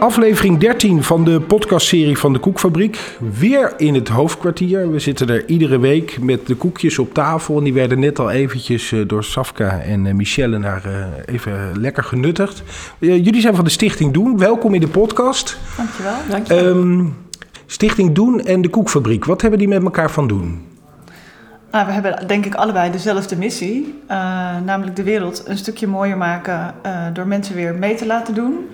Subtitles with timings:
[0.00, 3.18] Aflevering 13 van de podcastserie van de Koekfabriek.
[3.38, 4.90] Weer in het hoofdkwartier.
[4.90, 7.58] We zitten er iedere week met de koekjes op tafel.
[7.58, 11.80] En die werden net al eventjes eh, door Safka en eh, Michelle naar eh, even
[11.80, 12.62] lekker genuttigd.
[12.98, 14.38] jullie zijn van de Stichting Doen.
[14.38, 15.58] Welkom in de podcast.
[15.76, 16.14] Dankjewel.
[16.30, 16.66] Dankjewel.
[16.66, 17.16] Um,
[17.66, 19.24] Stichting Doen en de Koekfabriek.
[19.24, 20.64] Wat hebben die met elkaar van doen?
[21.70, 23.94] Nou, we hebben denk ik allebei dezelfde missie.
[24.64, 26.74] namelijk de wereld een stukje mooier maken
[27.12, 28.68] door mensen weer mee te laten doen.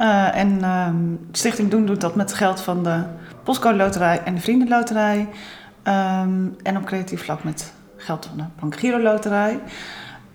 [0.00, 0.88] Uh, en uh,
[1.32, 3.02] Stichting Doen doet dat met geld van de
[3.42, 5.28] Postcode Loterij en de Vriendenloterij.
[5.84, 9.52] Um, en op creatief vlak met geld van de Bank Giro Loterij.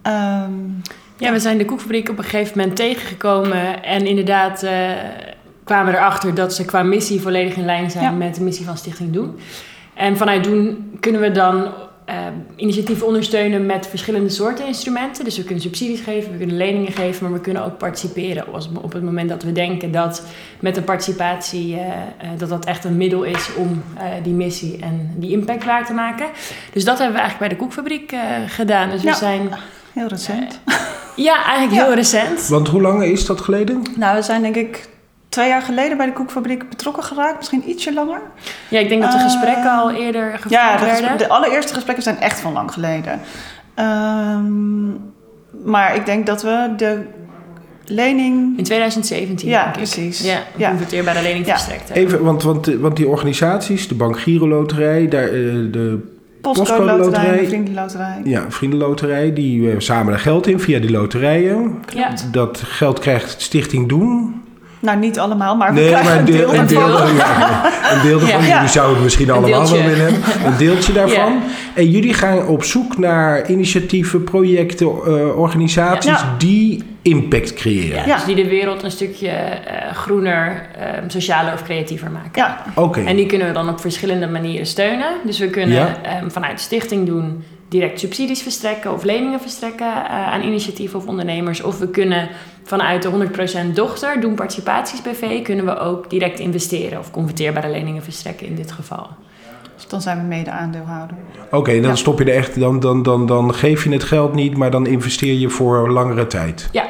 [0.07, 0.81] Um,
[1.17, 3.83] ja, we zijn de koekfabriek op een gegeven moment tegengekomen.
[3.83, 4.71] En inderdaad uh,
[5.63, 8.11] kwamen erachter dat ze qua missie volledig in lijn zijn ja.
[8.11, 9.39] met de missie van Stichting Doen.
[9.93, 11.73] En vanuit Doen kunnen we dan
[12.09, 12.15] uh,
[12.55, 15.23] initiatieven ondersteunen met verschillende soorten instrumenten.
[15.23, 18.53] Dus we kunnen subsidies geven, we kunnen leningen geven, maar we kunnen ook participeren.
[18.81, 20.23] Op het moment dat we denken dat
[20.59, 21.87] met een participatie uh, uh,
[22.37, 23.83] dat dat echt een middel is om
[24.23, 26.27] die missie en die impact waar te maken.
[26.73, 28.15] Dus dat hebben we eigenlijk bij de koekfabriek
[28.47, 28.89] gedaan.
[28.89, 29.49] Dus ja, we zijn.
[29.93, 30.59] Heel recent.
[31.15, 31.85] ja, eigenlijk ja.
[31.85, 32.47] heel recent.
[32.47, 33.81] Want hoe lang is dat geleden?
[33.95, 34.89] Nou, we zijn denk ik
[35.33, 37.37] twee jaar geleden bij de koekfabriek betrokken geraakt.
[37.37, 38.21] Misschien ietsje langer.
[38.67, 41.17] Ja, ik denk dat de gesprekken uh, al eerder gevoerd ja, de werden.
[41.17, 43.19] de allereerste gesprekken zijn echt van lang geleden.
[43.79, 45.11] Um,
[45.63, 47.01] maar ik denk dat we de
[47.85, 48.57] lening...
[48.57, 50.21] In 2017, ja, denk precies.
[50.23, 50.69] Ja, ja.
[50.69, 51.51] converteerbare lening ja.
[51.51, 52.05] verstrekt hebben.
[52.05, 56.11] Even, want, want, want die organisaties, de Bank Giro Loterij, daar, de
[56.41, 58.21] Postcode Loterij en Vriendenloterij.
[58.23, 59.33] Ja, Vriendenloterij.
[59.33, 61.79] Die uh, zamelen geld in via die loterijen.
[61.93, 62.13] Ja.
[62.31, 64.42] Dat geld krijgt Stichting Doen.
[64.83, 67.63] Nou, niet allemaal, maar we nee, krijgen maar een deel, een deel, een deel, ja,
[67.93, 68.45] een deel daarvan.
[68.45, 68.53] Ja.
[68.55, 70.21] Jullie zouden het misschien allemaal wel willen hebben.
[70.45, 71.33] Een deeltje daarvan.
[71.33, 71.39] Ja.
[71.73, 76.35] En jullie gaan op zoek naar initiatieven, projecten, uh, organisaties Ja.
[76.37, 78.05] die impact creëren.
[78.07, 78.15] Ja.
[78.15, 82.29] Dus die de wereld een stukje eh, groener, eh, socialer of creatiever maken.
[82.33, 83.01] Ja, Oké.
[83.01, 85.07] En die kunnen we dan op verschillende manieren steunen.
[85.25, 85.97] Dus we kunnen Ja.
[86.01, 87.43] ehm, vanuit de stichting doen
[87.73, 91.61] direct subsidies verstrekken of leningen verstrekken eh, aan initiatieven of ondernemers.
[91.61, 92.29] Of we kunnen
[92.63, 93.09] vanuit de
[93.69, 98.55] 100% dochter, doen participaties BV, kunnen we ook direct investeren of converteerbare leningen verstrekken in
[98.55, 99.07] dit geval.
[99.75, 101.17] dus dan zijn we mede-aandeelhouder.
[101.51, 101.95] Oké, dan Ja.
[101.95, 104.87] stop je er echt, dan, dan, dan, dan geef je het geld niet, maar dan
[104.87, 106.69] investeer je voor langere tijd.
[106.71, 106.85] Ja,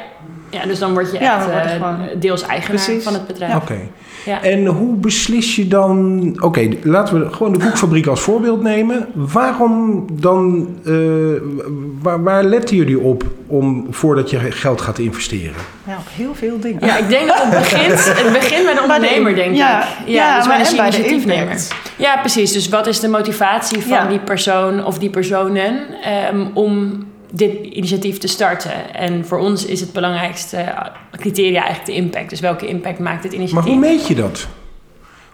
[0.60, 3.04] ja dus dan word je Ja, echt eh, gewoon- deels eigenaar Precies.
[3.04, 3.54] van het bedrijf.
[3.56, 3.78] Oké.
[4.24, 4.42] Ja.
[4.42, 6.22] En hoe beslis je dan...
[6.40, 9.06] Oké, laten we gewoon de boekfabriek als voorbeeld nemen.
[9.14, 10.68] Waarom dan...
[10.84, 10.94] eh,
[12.02, 15.54] waar, waar letten jullie op om, voordat je geld gaat investeren?
[15.86, 16.86] Ja, op heel veel dingen.
[16.86, 19.88] Ja, ik denk dat het begint, het begint bij de ondernemer, denk ja, ik.
[20.06, 21.56] ja, dus maar bij de initiatiefnemer.
[21.96, 22.52] Ja, precies.
[22.52, 24.06] Dus wat is de motivatie van Ja.
[24.08, 27.04] die persoon of die personen ehm, om
[27.36, 28.94] dit initiatief te starten?
[28.94, 30.74] En voor ons is het belangrijkste
[31.10, 32.30] criteria eigenlijk de impact.
[32.30, 33.70] Dus welke impact maakt Maar initiatief?
[33.70, 34.48] hoe meet je dat?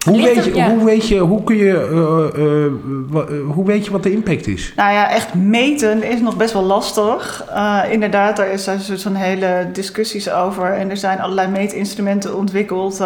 [0.05, 3.91] Hoe weet je, hoe weet je, hoe kun je, eh, eh, eh, hoe weet je
[3.91, 4.73] wat de impact is?
[4.75, 7.45] Nou ja, echt meten is nog best wel lastig.
[7.49, 10.73] Uh, inderdaad, daar is daar zo'n hele discussies over.
[10.73, 12.97] En er zijn allerlei meetinstrumenten ontwikkeld.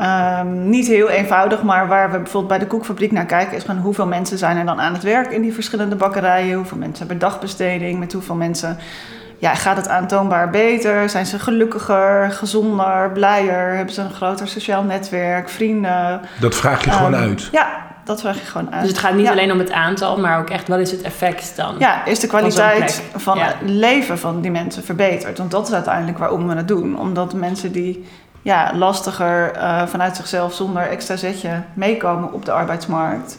[0.00, 3.56] Um, niet heel eenvoudig, maar waar we bijvoorbeeld bij de koekfabriek naar kijken...
[3.56, 6.56] is gewoon hoeveel mensen zijn er dan aan het werk in die verschillende bakkerijen.
[6.56, 8.78] Hoeveel mensen hebben dagbesteding, met hoeveel mensen...
[9.38, 11.08] Ja, gaat het aantoonbaar beter?
[11.08, 13.74] Zijn ze gelukkiger, gezonder, blijer?
[13.76, 16.20] Hebben ze een groter sociaal netwerk, vrienden?
[16.40, 17.48] Dat vraag je gewoon Um, uit.
[17.52, 17.68] Ja,
[18.04, 18.80] dat vraag je gewoon uit.
[18.80, 19.30] Dus het gaat niet Ja.
[19.30, 21.74] alleen om het aantal, maar ook echt wat is het effect dan?
[21.78, 23.44] Ja, is de Van kwaliteit van Ja.
[23.44, 25.38] het leven van die mensen verbeterd?
[25.38, 26.98] Want dat is uiteindelijk waarom we het doen.
[26.98, 28.08] Omdat mensen die
[28.42, 33.38] ja, lastiger uh, vanuit zichzelf zonder extra zetje meekomen op de arbeidsmarkt,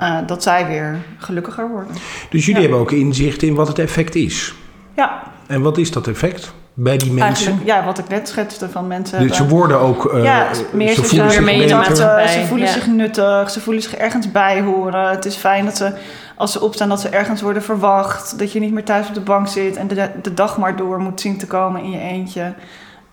[0.00, 1.94] uh, dat zij weer gelukkiger worden.
[2.30, 2.60] Dus jullie Ja.
[2.60, 4.54] hebben ook inzicht in wat het effect is.
[4.94, 7.46] Ja, En wat is dat effect bij die mensen?
[7.46, 9.20] eigenlijk ja, wat ik net schetste van mensen.
[9.28, 10.04] Dus ze worden ook...
[10.14, 12.28] eh, ja, meer ze voelen zich mee maatschappij.
[12.28, 12.72] Ze voelen ja.
[12.72, 15.10] zich nuttig, ze voelen zich ergens bij horen.
[15.10, 15.92] Het is fijn dat ze,
[16.36, 18.38] als ze opstaan, dat ze ergens worden verwacht.
[18.38, 20.98] Dat je niet meer thuis op de bank zit en de, de dag maar door
[20.98, 22.54] moet zien te komen in je eentje.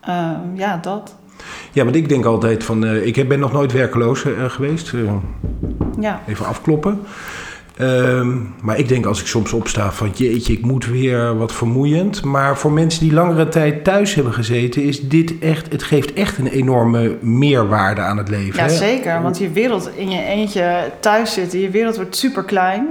[0.01, 1.15] Ehm, ja, dat.
[1.71, 2.85] Ja, want ik denk altijd van...
[2.85, 4.93] eh, ik ben nog nooit werkeloos eh, geweest.
[4.93, 4.99] Eh,
[5.99, 6.21] Ja.
[6.27, 6.99] even afkloppen.
[7.77, 12.23] Ehm, maar ik denk als ik soms opsta van jeetje, ik moet weer wat vermoeiend.
[12.23, 16.37] Maar voor mensen die langere tijd thuis hebben gezeten, is dit echt, het geeft echt
[16.37, 18.55] een enorme meerwaarde aan het leven.
[18.63, 18.75] Ja, hè?
[18.75, 19.21] zeker.
[19.21, 22.87] Want je wereld in je eentje thuis zitten, je wereld wordt super klein.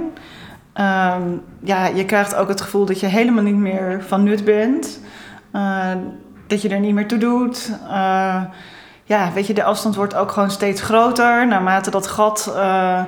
[0.73, 1.21] Ehm,
[1.63, 4.99] ja, je krijgt ook het gevoel dat je helemaal niet meer van nut bent.
[5.51, 5.91] Eh,
[6.47, 7.71] dat je er niet meer toe doet.
[7.89, 8.41] Eh,
[9.03, 11.47] ja, weet je, de afstand wordt ook gewoon steeds groter.
[11.47, 13.01] Naarmate dat gat eh,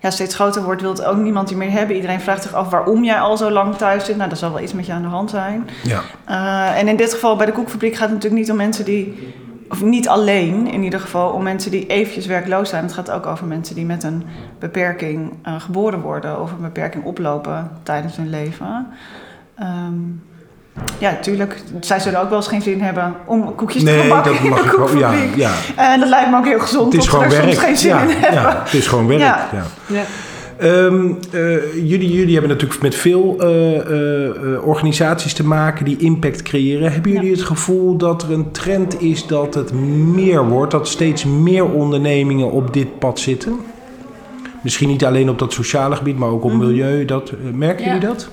[0.00, 1.96] ja, steeds groter wordt, wil het ook niemand die meer hebben.
[1.96, 4.16] Iedereen vraagt zich af waarom jij al zo lang thuis zit.
[4.16, 5.68] Nou, er zal wel iets met je aan de hand zijn.
[5.82, 6.00] Ja.
[6.28, 9.34] Uh, en in dit geval bij de koekfabriek gaat het natuurlijk niet om mensen die
[9.68, 12.82] of niet alleen in ieder geval, om mensen die eventjes werkloos zijn.
[12.82, 14.24] Het gaat ook over mensen die met een
[14.58, 18.86] beperking geboren worden of een beperking oplopen tijdens hun leven.
[19.60, 20.22] Um,
[20.98, 21.62] ja, natuurlijk.
[21.80, 24.64] Zij zullen ook wel eens geen zin hebben om koekjes nee, te bakken dat mag
[24.64, 25.50] ik ook, ja, ja.
[25.76, 26.92] En dat lijkt me ook heel gezond.
[26.92, 27.54] Het is gewoon werk.
[27.54, 28.40] geen zin ja, in hebben.
[28.40, 29.20] Ja, het is gewoon werk.
[29.20, 29.48] Ja.
[29.86, 30.02] ja.
[30.62, 36.42] Um, uh, jullie, jullie hebben natuurlijk met veel uh, uh, organisaties te maken die impact
[36.42, 36.92] creëren.
[36.92, 39.72] Hebben jullie het gevoel dat er een trend is dat het
[40.14, 43.60] meer wordt, dat steeds meer ondernemingen op dit pad zitten?
[44.62, 46.58] Misschien niet alleen op dat sociale gebied, maar ook op mhm.
[46.58, 47.04] milieu.
[47.04, 48.28] Dat, merken jullie dat?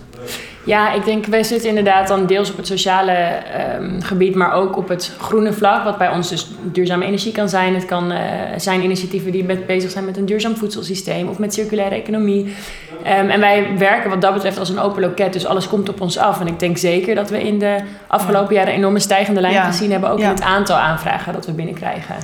[0.63, 3.41] Ja, ik denk, wij zitten inderdaad dan deels op het sociale
[3.79, 7.49] um, gebied, maar ook op het groene vlak, wat bij ons dus duurzame energie kan
[7.49, 7.73] zijn.
[7.73, 8.19] Het kan uh,
[8.57, 12.55] zijn initiatieven die met, bezig zijn met een duurzaam voedselsysteem of met circulaire economie.
[12.99, 16.01] Um, en wij werken wat dat betreft als een open loket, dus alles komt op
[16.01, 16.39] ons af.
[16.39, 17.77] En ik denk zeker dat we in de
[18.07, 21.51] afgelopen jaren een enorme stijgende lijn gezien hebben, ook in het aantal aanvragen dat we
[21.51, 22.15] binnenkrijgen.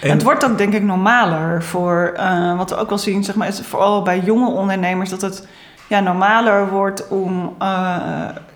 [0.00, 3.34] En het wordt ook denk ik normaler voor, uh, wat we ook wel zien, zeg
[3.34, 5.46] maar, is vooral bij jonge ondernemers, dat het
[5.86, 7.96] ja, normaler wordt om uh,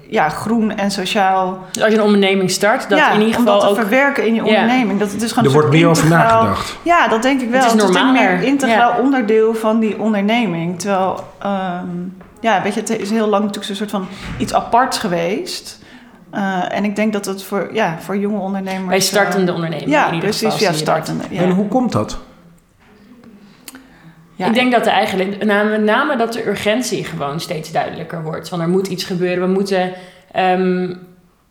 [0.08, 1.58] ja, groen en sociaal.
[1.70, 3.74] Dus als je een onderneming start, dat in ieder geval om dat ook...
[3.74, 4.98] te verwerken in je onderneming.
[4.98, 6.76] Dat het is gewoon er wordt meer over nagedacht.
[6.82, 7.62] Ja, dat denk ik wel.
[7.62, 8.30] Het is normaler.
[8.30, 10.80] een integraal onderdeel van die onderneming.
[10.80, 14.06] Terwijl, um, ja, weet je, het is heel lang natuurlijk een soort van
[14.38, 15.78] iets aparts geweest.
[16.34, 18.88] Uh, en ik denk dat het voor, ja, voor jonge ondernemers...
[18.88, 20.68] Bij startende uh, ondernemers ja, in ieder precies, geval.
[20.68, 21.24] Ja, startende.
[21.30, 21.42] Ja.
[21.42, 22.18] En hoe komt dat?
[24.36, 28.22] Ja, ik denk dat er eigenlijk, nou, met name dat de urgentie gewoon steeds duidelijker
[28.22, 28.48] wordt.
[28.48, 29.92] Van er moet iets gebeuren, we moeten
[30.36, 30.98] um,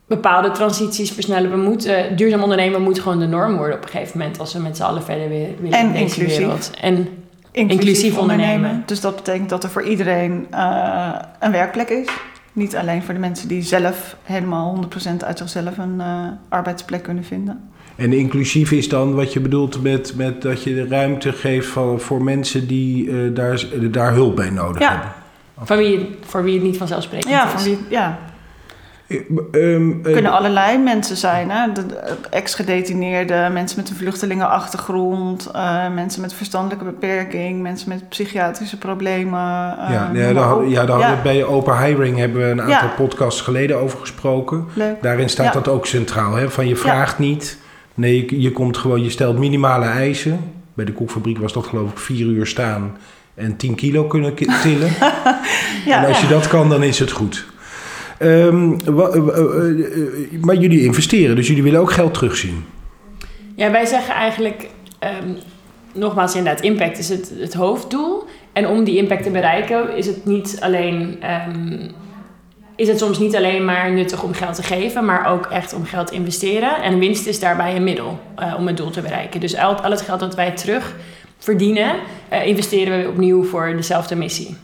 [0.06, 1.50] bepaalde transities versnellen.
[1.50, 4.58] We moeten, duurzaam ondernemen moet gewoon de norm worden op een gegeven moment als we
[4.58, 6.38] met z'n allen verder willen en in deze inclusief.
[6.38, 6.70] wereld.
[6.80, 7.08] En
[7.52, 8.54] inclusief, inclusief ondernemen.
[8.54, 8.82] ondernemen.
[8.86, 12.08] Dus dat betekent dat er voor iedereen uh, een werkplek is.
[12.52, 17.24] Niet alleen voor de mensen die zelf helemaal 100% uit zichzelf een uh, arbeidsplek kunnen
[17.24, 17.70] vinden.
[17.96, 22.00] En inclusief is dan wat je bedoelt met, met dat je de ruimte geeft van,
[22.00, 24.90] voor mensen die uh, daar, daar hulp bij nodig ja.
[24.90, 25.12] hebben.
[25.62, 27.50] Van wie, voor wie het niet vanzelfsprekend ja, is.
[27.50, 28.18] Van wie, ja,
[29.52, 31.50] Um, kunnen allerlei mensen zijn.
[31.50, 31.68] Hè?
[32.30, 39.76] Ex-gedetineerden, mensen met een vluchtelingenachtergrond, uh, mensen met verstandelijke beperking, mensen met psychiatrische problemen.
[39.78, 41.06] Uh, ja, ja, daar, had, ja, daar ja.
[41.06, 42.94] hadden we bij Open Hiring hebben we een aantal ja.
[42.96, 44.66] podcasts geleden over gesproken.
[44.72, 45.02] Leuk.
[45.02, 46.34] Daarin staat dat ook centraal.
[46.34, 46.50] Hè?
[46.50, 47.58] Van je vraagt niet.
[47.96, 50.40] Nee, je, je, komt gewoon, je stelt minimale eisen.
[50.74, 52.96] Bij de koekfabriek was dat geloof ik vier uur staan
[53.34, 54.90] en 10 kilo kunnen tillen.
[55.86, 57.46] en als je dat kan, dan is het goed.
[58.18, 58.76] Um,
[60.40, 62.64] maar jullie investeren, dus jullie willen ook geld terugzien.
[63.54, 64.68] Ja, wij zeggen eigenlijk,
[65.24, 65.36] um,
[65.94, 68.24] nogmaals inderdaad, impact is het, het hoofddoel.
[68.52, 71.18] En om die impact te bereiken is het niet alleen...
[71.48, 71.90] Um,
[72.76, 75.84] is het soms niet alleen maar nuttig om geld te geven, maar ook echt om
[75.84, 76.82] geld te investeren.
[76.82, 79.40] En winst is daarbij een middel uh, om het doel te bereiken.
[79.40, 80.94] Dus al, al het geld dat wij terug
[81.38, 81.94] verdienen,
[82.32, 84.56] uh, investeren we opnieuw voor dezelfde missie.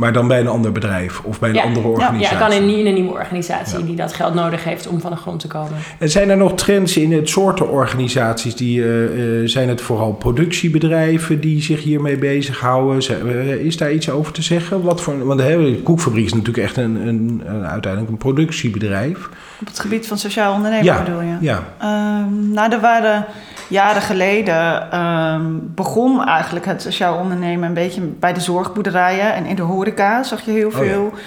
[0.00, 1.62] Maar dan bij een ander bedrijf of bij een ja.
[1.62, 2.38] andere organisatie?
[2.38, 3.84] Ja, kan in, in een nieuwe organisatie ja.
[3.84, 5.72] die dat geld nodig heeft om van de grond te komen.
[5.98, 8.54] En zijn er nog trends in het soorten organisaties?
[8.54, 13.64] Die, uh, zijn het vooral productiebedrijven die zich hiermee bezighouden?
[13.64, 14.82] Is daar iets over te zeggen?
[14.82, 19.28] Wat voor, want de koekfabriek is natuurlijk echt een, een, een, uiteindelijk een productiebedrijf.
[19.60, 21.02] Op het gebied van sociaal ondernemen ja.
[21.02, 21.36] bedoel je?
[21.40, 21.64] Ja.
[21.82, 23.26] Um, nou, er waren
[23.70, 29.56] jaren geleden um, begon eigenlijk het sociaal ondernemen een beetje bij de zorgboerderijen en in
[29.56, 31.18] de horeca zag je heel veel oh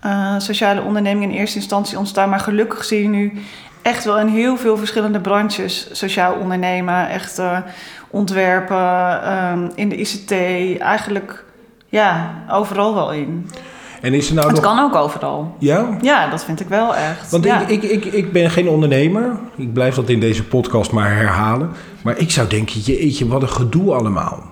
[0.00, 0.34] ja.
[0.34, 2.28] uh, sociale ondernemingen in eerste instantie ontstaan.
[2.28, 3.32] Maar gelukkig zie je nu
[3.82, 7.08] echt wel in heel veel verschillende branches sociaal ondernemen.
[7.08, 7.58] Echt uh,
[8.10, 10.32] ontwerpen, um, in de ICT,
[10.80, 11.44] eigenlijk
[11.88, 13.50] ja, overal wel in.
[14.02, 14.64] En is er nou het nog...
[14.64, 15.56] kan ook overal.
[15.58, 15.88] Ja?
[16.00, 17.30] Ja, dat vind ik wel echt.
[17.30, 17.66] Want ja.
[17.66, 19.38] ik, ik, ik, ik ben geen ondernemer.
[19.56, 21.70] Ik blijf dat in deze podcast maar herhalen.
[22.02, 24.42] Maar ik zou denken, jeetje, wat een gedoe allemaal.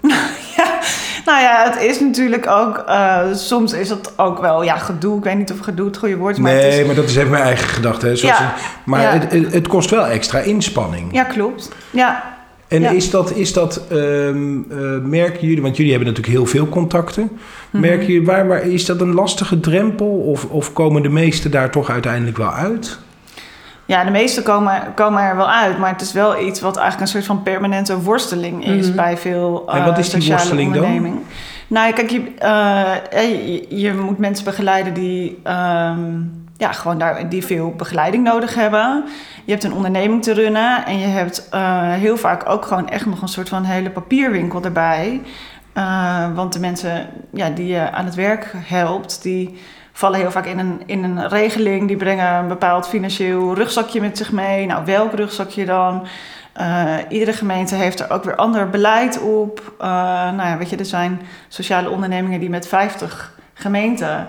[0.56, 0.78] ja,
[1.24, 2.84] nou ja, het is natuurlijk ook...
[2.88, 5.18] Uh, soms is het ook wel, ja, gedoe.
[5.18, 6.42] Ik weet niet of gedoe het goede woord is.
[6.42, 6.86] Maar nee, het is...
[6.86, 8.06] maar dat is even mijn eigen gedachte.
[8.06, 8.16] Hè.
[8.16, 8.54] Zoals Ja,
[8.84, 9.26] maar ja.
[9.28, 11.12] Het, het kost wel extra inspanning.
[11.12, 11.70] Ja, klopt.
[11.90, 12.32] Ja,
[12.72, 12.90] En Ja.
[12.90, 17.30] is dat, is dat ehm, eh, merken jullie, want jullie hebben natuurlijk heel veel contacten.
[17.70, 17.82] Mhm.
[17.82, 21.70] Merken jullie, waar, waar, is dat een lastige drempel of, of komen de meesten daar
[21.70, 22.98] toch uiteindelijk wel uit?
[23.86, 27.00] Ja, de meeste komen, komen er wel uit, maar het is wel iets wat eigenlijk
[27.00, 28.96] een soort van permanente worsteling is Mhm.
[28.96, 31.20] bij veel En eh, wat is die worsteling dan?
[31.66, 32.94] Nou, kijk, je, eh,
[33.46, 35.98] je, je moet mensen begeleiden die, ehm,
[36.56, 39.04] ja, gewoon daar, die veel begeleiding nodig hebben.
[39.44, 43.06] Je hebt een onderneming te runnen en je hebt eh, heel vaak ook gewoon echt
[43.06, 45.20] nog een soort van hele papierwinkel erbij.
[45.72, 49.58] Eh, want de mensen ja, die je aan het werk helpt, die
[49.92, 51.88] vallen heel vaak in een, in een regeling.
[51.88, 54.66] Die brengen een bepaald financieel rugzakje met zich mee.
[54.66, 56.06] Nou, welk rugzakje dan?
[57.08, 59.74] iedere gemeente heeft er ook weer ander beleid op.
[59.78, 64.28] nou ja, weet je, er zijn sociale ondernemingen die met 50 gemeenten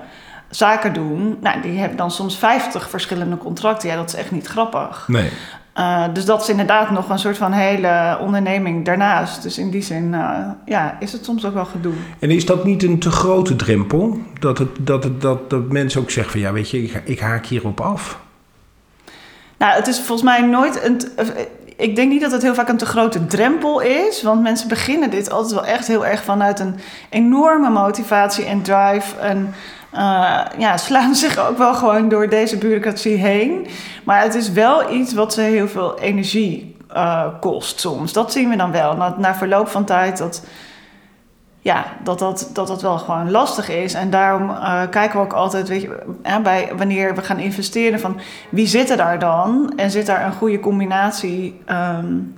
[0.55, 1.37] zaken doen.
[1.41, 3.89] Nou, die hebben dan soms 50 verschillende contracten.
[3.89, 5.07] Ja, dat is echt niet grappig.
[5.07, 5.29] Nee.
[5.77, 9.43] Uh, dus dat is inderdaad nog een soort van hele onderneming daarnaast.
[9.43, 11.93] Dus in die zin uh, ja, is het soms ook wel gedoe.
[12.19, 14.17] En is dat niet een te grote drempel?
[14.39, 17.19] Dat, het, dat, het, dat, dat mensen ook zeggen van ja, weet je, ik, ik
[17.19, 18.19] haak hierop af?
[19.57, 21.01] Nou, het is volgens mij nooit een.
[21.77, 24.21] Ik denk niet dat het heel vaak een te grote drempel is.
[24.23, 26.75] Want mensen beginnen dit altijd wel echt heel erg vanuit een
[27.09, 29.19] enorme motivatie en drive.
[29.19, 29.53] En
[29.93, 33.67] uh, ja, slaan zich ook wel gewoon door deze bureaucratie heen.
[34.03, 38.13] Maar het is wel iets wat ze heel veel energie uh, kost soms.
[38.13, 38.95] Dat zien we dan wel.
[38.95, 40.45] Na, na verloop van tijd dat,
[41.59, 43.93] ja, dat, dat, dat dat wel gewoon lastig is.
[43.93, 48.19] En daarom uh, kijken we ook altijd, weet je, bij wanneer we gaan investeren, van
[48.49, 49.73] wie zit er daar dan?
[49.75, 52.35] En zit daar een goede combinatie um,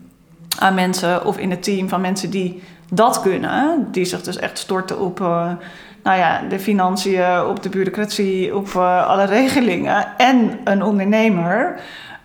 [0.60, 4.58] aan mensen of in het team van mensen die dat kunnen, die zich dus echt
[4.58, 5.20] storten op
[6.06, 10.06] nou ja, de financiën, op de bureaucratie, op uh, alle regelingen.
[10.18, 11.80] En een ondernemer.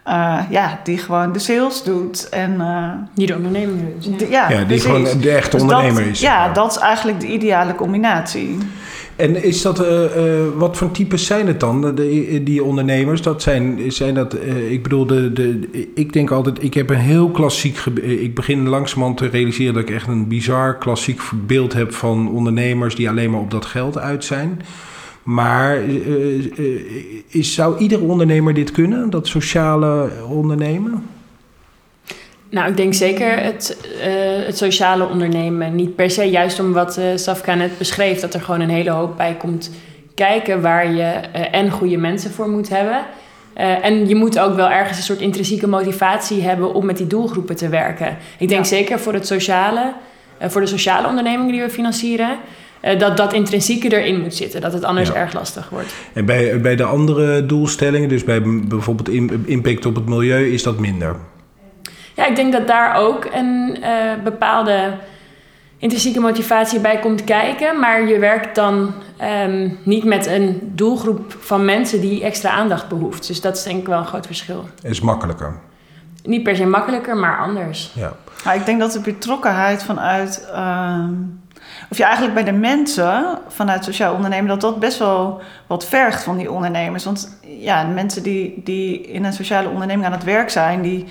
[0.07, 2.29] Uh, ja, die gewoon de sales doet.
[2.29, 4.29] En, uh, die de onderneming doet.
[4.31, 6.21] Ja, ja, die gewoon de echte dus ondernemer dat, is.
[6.21, 8.59] Ja, dat is eigenlijk de ideale combinatie.
[9.21, 10.07] En is dat, uh, uh,
[10.57, 13.23] wat voor types zijn het dan, de, die ondernemers?
[13.23, 16.97] Dat zijn, zijn dat, uh, ik bedoel, de, de, ik denk altijd, ik heb een
[16.97, 21.95] heel klassiek, ik begin langzamerhand te realiseren dat ik echt een bizar klassiek beeld heb
[21.95, 24.61] van ondernemers die alleen maar op dat geld uit zijn.
[25.23, 25.79] Maar
[27.29, 31.09] is, zou ieder ondernemer dit kunnen, dat sociale ondernemen?
[32.51, 35.75] Nou, ik denk zeker het, uh, het sociale ondernemen.
[35.75, 38.91] Niet per se juist om wat uh, Safka net beschreef, dat er gewoon een hele
[38.91, 39.71] hoop bij komt
[40.15, 43.05] kijken waar je uh, en goede mensen voor moet hebben.
[43.55, 47.57] en je moet ook wel ergens een soort intrinsieke motivatie hebben om met die doelgroepen
[47.57, 48.17] te werken.
[48.39, 48.69] Ik denk ja.
[48.69, 49.93] zeker voor het sociale,
[50.41, 52.39] voor de sociale ondernemingen die we financieren.
[52.99, 55.15] Dat dat intrinsieke erin moet zitten, dat het anders ja.
[55.15, 55.95] erg lastig wordt.
[56.13, 59.09] En bij, bij de andere doelstellingen, dus bij bijvoorbeeld
[59.47, 61.17] impact op het milieu, is dat minder?
[62.15, 64.93] Ja, ik denk dat daar ook een uh, bepaalde
[65.79, 67.81] intrinsieke motivatie bij komt kijken.
[67.81, 68.93] Maar je werkt dan
[69.45, 73.27] um, niet met een doelgroep van mensen die extra aandacht behoeft.
[73.27, 74.69] Dus dat is denk ik wel een groot verschil.
[74.83, 75.59] Is makkelijker.
[76.25, 77.93] Niet per se makkelijker, maar anders.
[77.95, 78.13] Ja.
[78.45, 80.49] Nou, ik denk dat de betrokkenheid vanuit.
[80.53, 81.05] Uh,
[81.91, 86.23] of je eigenlijk bij de mensen vanuit sociaal ondernemen, dat dat best wel wat vergt
[86.23, 87.05] van die ondernemers.
[87.05, 91.07] Want ja, mensen die, die in een sociale onderneming aan het werk zijn, die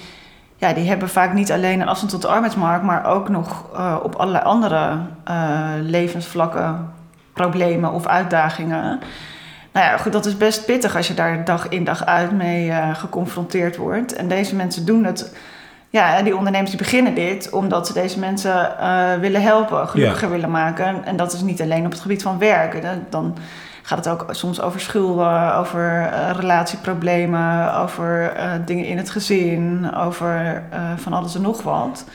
[0.60, 3.96] ja, die hebben vaak niet alleen een afstand tot de arbeidsmarkt, maar ook nog uh,
[4.04, 4.98] op allerlei andere
[5.30, 6.94] uh, levensvlakken
[7.34, 9.00] problemen of uitdagingen.
[9.72, 12.68] Nou ja, goed, dat is best pittig als je daar dag in dag uit mee
[12.68, 14.16] uh, geconfronteerd wordt.
[14.16, 15.34] En deze mensen doen het.
[15.90, 18.72] Ja, die ondernemers die beginnen dit omdat ze deze mensen
[19.20, 20.34] willen helpen, gelukkiger ja.
[20.34, 21.06] willen maken.
[21.06, 23.08] En dat is niet alleen op het gebied van werken.
[23.10, 23.38] Dan
[23.82, 29.92] gaat het ook soms over schulden, over uh, relatieproblemen, over uh, dingen in het gezin,
[29.96, 30.64] over
[30.96, 32.06] van alles en nog wat.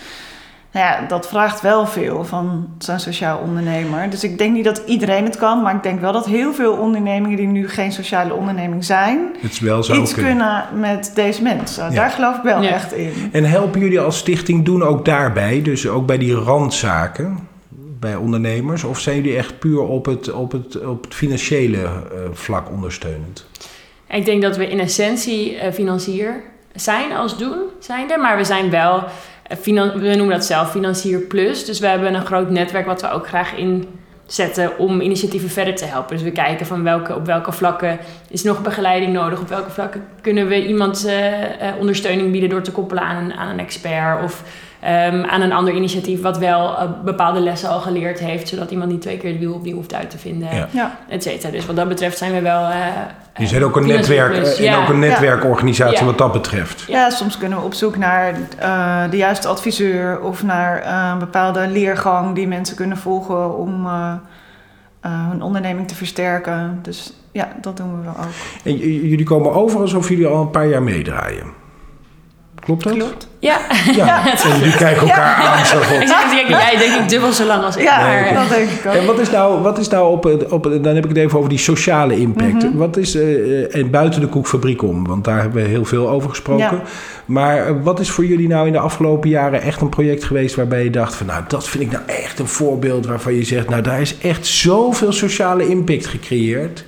[0.75, 4.11] Nou ja, dat vraagt wel veel van zo'n sociaal ondernemer.
[4.11, 6.73] Dus ik denk niet dat iedereen het kan, maar ik denk wel dat heel veel
[6.73, 10.15] ondernemingen die nu geen sociale onderneming zijn, het wel iets kunnen.
[10.15, 10.65] kunnen.
[10.81, 11.85] met deze mensen.
[11.85, 11.91] Ja.
[11.91, 12.71] Daar geloof ik wel ja.
[12.71, 13.29] echt in.
[13.33, 17.53] En helpen jullie als stichting doen ook daarbij, dus ook bij die randzaken?
[18.05, 18.85] bij ondernemers?
[18.85, 21.91] Of zijn jullie echt puur op het, op het, op het financiële uh,
[22.33, 23.47] vlak ondersteunend?
[24.09, 26.43] Ik denk dat we in essentie uh, financier
[26.75, 28.19] zijn als doen, zijnde.
[28.19, 29.05] Maar we zijn wel,
[29.65, 31.65] we noemen dat zelf financier plus.
[31.65, 35.85] Dus we hebben een groot netwerk wat we ook graag inzetten om initiatieven verder te
[35.85, 36.17] helpen.
[36.17, 37.99] Dus we kijken van welke, op welke vlakken
[38.31, 39.41] is nog begeleiding nodig.
[39.41, 41.09] Op welke vlakken kunnen we iemand
[41.79, 44.23] ondersteuning bieden door te koppelen aan aan een expert.
[44.23, 44.43] Of
[44.87, 48.91] Um, aan een ander initiatief wat wel uh, bepaalde lessen al geleerd heeft, zodat iemand
[48.91, 50.69] niet twee keer het wiel opnieuw hoeft uit te vinden, ja.
[50.71, 50.99] ja.
[51.09, 51.53] et cetera.
[51.53, 52.61] Dus wat dat betreft zijn we wel.
[52.61, 52.77] Uh,
[53.37, 54.83] je zijn ook een netwerk en ja.
[54.83, 56.05] ook een netwerkorganisatie ja.
[56.05, 56.85] wat dat betreft.
[56.89, 61.69] Ja, soms kunnen we op zoek naar uh, de juiste adviseur of naar een bepaalde
[61.69, 63.89] leergang die mensen kunnen volgen om
[65.01, 66.79] hun onderneming te versterken.
[66.83, 68.33] Dus ja, dat doen we wel ook.
[68.65, 68.77] En
[69.09, 71.63] jullie komen over alsof jullie al een paar jaar meedraaien.
[72.65, 72.93] Klopt dat?
[72.93, 73.29] Klopt.
[73.39, 73.59] Ja.
[73.95, 74.23] ja.
[74.45, 75.59] En jullie kijken elkaar ja.
[75.59, 75.67] aan.
[75.67, 77.83] Zo ik denk, jij denk ik dubbel zo lang als ik.
[77.83, 78.93] Ja, dat denk ik ook.
[78.95, 81.51] En wat is nou, wat is nou op, op, dan heb ik het even over
[81.51, 82.53] die sociale impact.
[82.53, 82.77] Mm -hmm.
[82.77, 86.29] Wat is, uh, en buiten de koekfabriek om, want daar hebben we heel veel over
[86.29, 86.65] gesproken.
[86.65, 86.83] Ja.
[87.25, 90.85] Maar wat is voor jullie nou in de afgelopen jaren echt een project geweest waarbij
[90.85, 93.83] je dacht van nou, dat vind ik nou echt een voorbeeld waarvan je zegt, nou
[93.83, 96.85] daar is echt zoveel sociale impact gecreëerd.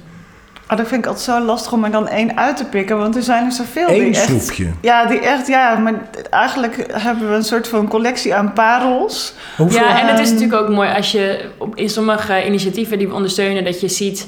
[0.71, 3.17] Oh, dat vind ik altijd zo lastig om er dan één uit te pikken, want
[3.17, 3.89] er zijn er zoveel.
[3.89, 4.27] Eén die echt.
[4.81, 5.95] Ja, die echt, ja, maar
[6.31, 9.35] eigenlijk hebben we een soort van collectie aan parels.
[9.57, 9.81] Hoeveel?
[9.81, 13.15] Ja, en het is natuurlijk ook mooi als je op- in sommige initiatieven die we
[13.15, 14.27] ondersteunen, dat je ziet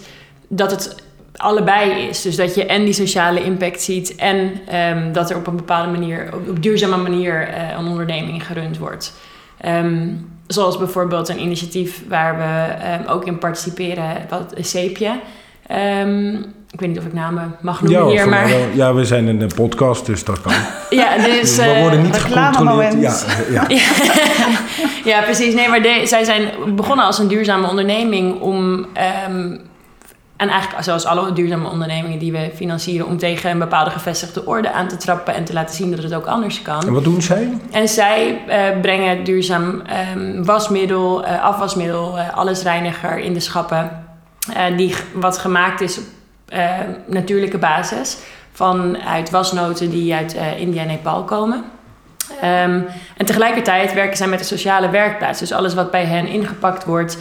[0.48, 0.94] dat het
[1.36, 2.22] allebei is.
[2.22, 5.90] Dus dat je en die sociale impact ziet en ehm, dat er op een bepaalde
[5.90, 9.12] manier, op, op duurzame manier, eh, een onderneming gerund wordt.
[9.60, 10.08] Ehm,
[10.46, 15.18] zoals bijvoorbeeld een initiatief waar we ehm, ook in participeren, wat Sepia.
[15.68, 16.34] Ehm,
[16.70, 18.58] ik weet niet of ik namen mag noemen ja, hier, maar wel.
[18.74, 20.52] ja, we zijn een eh, podcast, dus dat kan.
[21.00, 23.00] ja, dus, we eh, worden niet gecontroleerd.
[23.00, 23.16] Ja,
[23.50, 23.66] ja.
[25.12, 25.54] ja, precies.
[25.54, 28.86] Nee, maar de- zij zijn begonnen als een duurzame onderneming om.
[28.92, 29.56] ehm,
[30.36, 34.72] en eigenlijk zoals alle duurzame ondernemingen die we financieren, om tegen een bepaalde gevestigde orde
[34.72, 36.92] aan te trappen en te laten zien dat het ook anders En kan.
[36.92, 37.48] wat doen zij?
[37.70, 44.06] En zij eh, brengen duurzaam ehm, wasmiddel, eh, afwasmiddel, eh, allesreiniger in de schappen.
[44.54, 46.04] Eh, die wat gemaakt is op
[46.48, 46.70] eh,
[47.06, 48.18] natuurlijke basis
[48.52, 51.64] vanuit wasnoten die uit eh, India en Nepal komen.
[52.40, 52.80] Ehm,
[53.16, 55.38] en tegelijkertijd werken zij met een sociale werkplaats.
[55.38, 57.18] Dus alles wat bij hen ingepakt wordt,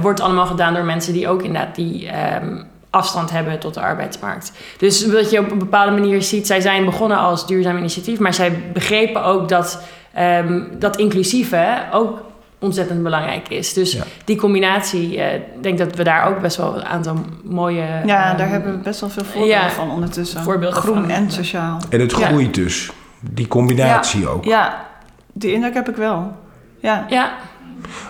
[0.00, 4.52] wordt allemaal gedaan door mensen die ook inderdaad die ehm, afstand hebben tot de arbeidsmarkt.
[4.78, 8.34] Dus wat je op een bepaalde manier ziet, zij zijn begonnen als duurzaam initiatief, maar
[8.34, 9.82] zij begrepen ook dat
[10.12, 12.20] ehm, dat inclusieve ook
[12.58, 13.72] ontzettend belangrijk is.
[13.72, 14.02] Dus Ja.
[14.24, 18.28] die combinatie, eh, ik denk dat we daar ook best wel een aantal mooie Ja,
[18.28, 20.42] ehm, daar hebben we best wel veel voorbeelden ja, van ondertussen.
[20.42, 21.10] voorbeelden Groen van.
[21.10, 21.78] en sociaal.
[21.90, 22.26] En het Ja.
[22.26, 22.90] groeit dus.
[23.20, 24.44] Die combinatie ook.
[24.44, 24.84] Ja,
[25.32, 26.36] die indruk heb ik wel.
[26.80, 27.30] Ja, Ja,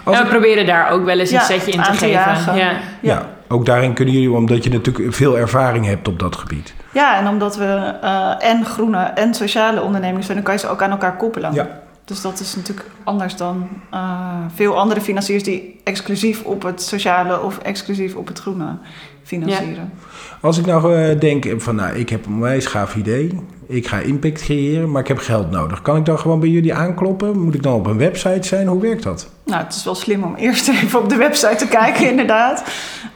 [0.05, 2.09] en ik- we proberen daar ook wel eens Ja, een setje in te geven.
[2.09, 2.57] jagen.
[2.57, 2.73] Ja.
[3.01, 6.75] ja, ook daarin kunnen jullie, omdat je natuurlijk veel ervaring hebt op dat gebied.
[6.93, 10.69] ja en omdat we eh, en groene en sociale ondernemingen zijn, dan kan je ze
[10.69, 11.53] ook aan elkaar koppelen.
[11.53, 11.69] Ja.
[12.09, 17.43] Dus dat is natuurlijk anders dan eh, veel andere financiers die exclusief op het sociale
[17.43, 18.77] of exclusief op het groene
[19.23, 19.93] financieren.
[20.41, 23.39] Als ik nou eh, denk van, nou, ik heb een wijs gaaf idee.
[23.67, 25.83] Ik ga impact creëren, maar ik heb geld nodig.
[25.83, 27.41] Kan ik dan gewoon bij jullie aankloppen?
[27.41, 28.67] Moet ik dan op een website zijn?
[28.67, 29.31] Hoe werkt dat?
[29.45, 32.65] Nou, het is wel slim om eerst even op de website te kijken, inderdaad.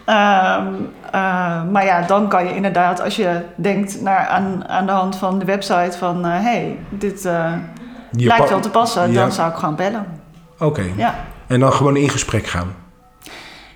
[0.05, 0.66] Ehm,
[1.12, 5.16] eh, maar ja, dan kan je inderdaad, als je denkt naar, aan, aan de hand
[5.16, 6.24] van de website van...
[6.24, 7.28] hé, hey, dit
[8.16, 9.20] Je lijkt wel te passen, Ja.
[9.20, 10.07] dan zou ik gewoon bellen.
[10.59, 10.83] Oké.
[10.96, 11.14] Ja,
[11.46, 12.75] En dan gewoon in gesprek gaan.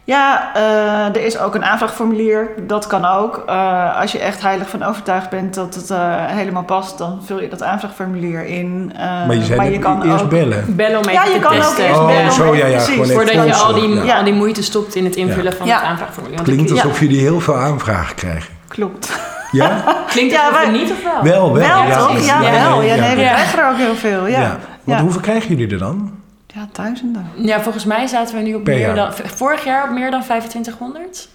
[0.04, 3.42] ja eh, er is ook een aanvraagformulier, dat kan ook.
[3.46, 6.98] Eh, als je echt heilig van overtuigd bent dat het eh, helemaal past...
[6.98, 8.92] dan vul je dat aanvraagformulier in.
[8.96, 10.30] Eh, maar je zei net, kan eerst ook...
[10.30, 10.76] bellen.
[10.76, 12.32] Bellen om even Ja, je te kan ook eerst Oh, bellen.
[12.32, 12.86] zo, ja, ja, precies.
[12.86, 14.16] gewoon even Voordat je al die, Ja.
[14.18, 15.74] Al die moeite stopt in het invullen van Ja.
[15.76, 16.36] het aanvraagformulier.
[16.36, 18.54] Want Klinkt ik- alsof jullie heel veel aanvragen krijgen.
[18.68, 19.18] Klopt.
[19.56, 19.84] Ja?
[20.12, 21.22] Klinkt Ja, we niet of wel?
[21.22, 21.52] wel, wel.
[21.68, 22.26] Wel, ja, toch?
[22.26, 22.78] Ja, wel.
[22.78, 24.40] nee, Ja, nee, we krijgen er ook heel veel, ja.
[24.40, 24.40] Ja.
[24.40, 26.10] Ja, Want hoeveel krijgen jullie er dan?
[26.54, 27.26] Ja, duizenden.
[27.36, 28.94] Ja, volgens mij zaten we nu op Per meer jaar.
[28.94, 29.12] dan...
[29.24, 31.28] Vorig jaar op meer dan 2500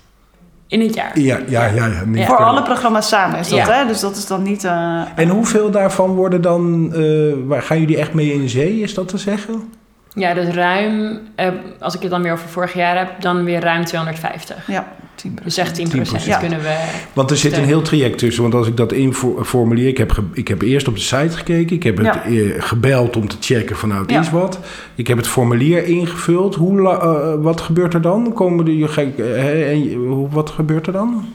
[0.68, 1.20] in het jaar.
[1.20, 1.92] Ja, ja, ja.
[2.26, 3.72] Voor alle programma's samen is dat, Ja.
[3.74, 3.86] hè?
[3.88, 4.64] Dus dat is dan niet...
[4.64, 6.92] eh, En hoeveel daarvan worden dan...
[6.94, 7.02] eh,
[7.46, 9.74] waar gaan jullie echt mee in zee, is dat te zeggen?
[10.14, 11.20] Ja, dus ruim...
[11.36, 11.48] eh,
[11.80, 14.68] als ik het dan weer over vorig jaar heb, dan weer ruim 250.
[14.68, 14.88] ja,
[15.22, 16.26] 10 Dus echt 10%, 10%.
[16.26, 16.38] Ja.
[16.38, 16.76] kunnen we...
[17.14, 18.42] Want er zit een heel traject tussen.
[18.42, 19.88] Want als ik dat informulier...
[19.88, 21.76] Ik heb, ik heb eerst op de site gekeken.
[21.76, 22.24] Ik heb het Ja.
[22.24, 24.20] eh, gebeld om te checken van nou, het Ja.
[24.20, 24.60] is wat.
[24.96, 26.56] Ik heb het formulier ingevuld.
[26.56, 28.34] Hoe, la- eh, wat gebeurt er dan?
[28.34, 31.26] Komen de, eh, hè, en wat gebeurt er dan?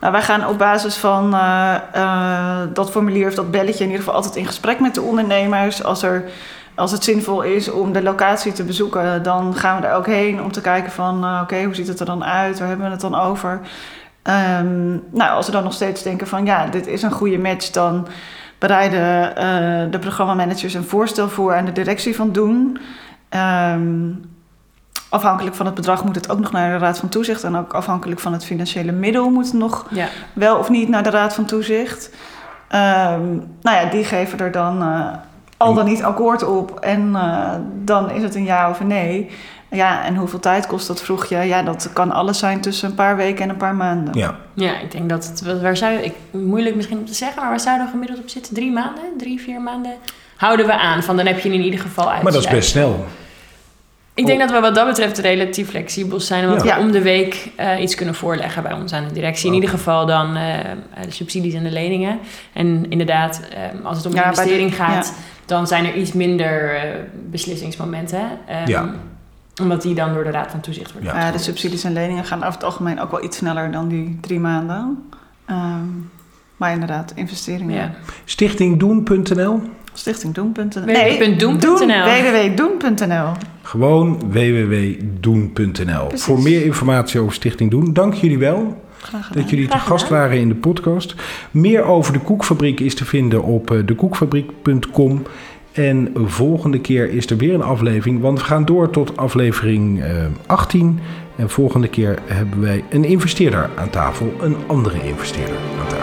[0.00, 3.98] Nou, wij gaan op basis van eh, eh, dat formulier of dat belletje in ieder
[4.04, 5.84] geval altijd in gesprek met de ondernemers.
[5.84, 6.24] Als, er,
[6.78, 10.42] als het zinvol is om de locatie te bezoeken, dan gaan we daar ook heen
[10.42, 12.58] om te kijken van eh, oké, hoe ziet het er dan uit?
[12.58, 13.60] Waar hebben we het dan over?
[14.22, 17.70] Ehm, nou, als we dan nog steeds denken van ja, dit is een goede match,
[17.70, 18.06] dan
[18.58, 22.78] bereiden eh, de programmamanagers een voorstel voor aan de directie van doen.
[23.28, 24.10] Ehm,
[25.08, 27.44] afhankelijk van het bedrag moet het ook nog naar de Raad van Toezicht.
[27.44, 31.02] En ook afhankelijk van het financiële middel moet het nog Ja, wel of niet naar
[31.02, 32.10] de Raad van Toezicht.
[32.68, 35.06] Ehm, nou ja, die geven er dan eh,
[35.58, 36.80] al dan niet akkoord op.
[36.80, 37.50] En eh,
[37.84, 39.30] dan is het een ja of een nee.
[39.70, 41.36] Ja, en hoeveel tijd kost dat, vroeg je.
[41.36, 44.18] Ja, dat kan alles zijn tussen een paar weken en een paar maanden.
[44.18, 44.36] Ja.
[44.54, 45.60] ja ik denk dat het...
[45.62, 48.54] Waar zou, ik, moeilijk misschien om te zeggen, maar waar zouden we gemiddeld op zitten?
[48.54, 49.04] Drie maanden?
[49.18, 49.92] Drie, vier maanden?
[50.36, 52.22] Houden we aan, van dan heb je in ieder geval uit.
[52.22, 53.04] Maar dat is best snel.
[54.14, 56.44] Ik denk dat we wat dat betreft relatief flexibel zijn.
[56.48, 56.76] Omdat Ja.
[56.76, 59.48] we om de week eh, iets kunnen voorleggen bij ons aan de directie.
[59.48, 60.54] In ieder geval dan eh,
[61.04, 62.18] de subsidies en de leningen.
[62.52, 63.40] En inderdaad,
[63.82, 65.06] als het om Ja, de- investering gaat...
[65.16, 65.36] ja.
[65.48, 66.82] Dan zijn er iets minder eh,
[67.30, 68.30] beslissingsmomenten.
[68.46, 68.94] Ehm, Ja.
[69.62, 71.14] Omdat die dan door de Raad van Toezicht worden.
[71.14, 71.26] Ja.
[71.26, 74.18] Eh, de subsidies en leningen gaan over het algemeen ook wel iets sneller dan die
[74.20, 75.08] drie maanden.
[75.46, 75.84] Ehm,
[76.56, 77.74] maar inderdaad, investeringen.
[77.74, 77.90] Ja.
[78.24, 79.60] Stichtingdoen.nl
[79.92, 80.68] Stichtingdoen.nl.
[81.58, 83.32] Doen, www.doen.nl.
[83.62, 86.10] Gewoon www.doen.nl.
[86.14, 88.87] Voor meer informatie over Stichting Doen, dank jullie wel.
[89.34, 91.14] Dat jullie te gast waren in de podcast.
[91.50, 95.22] Meer over de koekfabriek is te vinden op uh, dekoekfabriek.com.
[95.72, 100.04] En volgende keer is er weer een aflevering, want we gaan door tot aflevering
[100.46, 101.00] 18.
[101.36, 105.97] En volgende keer hebben wij een investeerder aan tafel, een andere investeerder aan tafel.